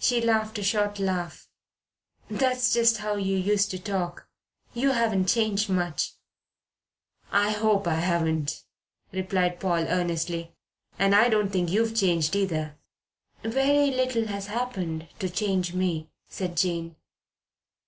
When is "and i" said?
10.98-11.28